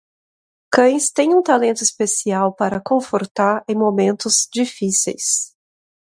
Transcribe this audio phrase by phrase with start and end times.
[0.73, 5.53] Cães têm um talento especial para confortar em momentos difíceis.